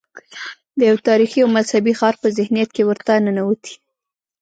[0.77, 3.73] د یو تاریخي او مذهبي ښار په ذهنیت کې ورته ننوتي.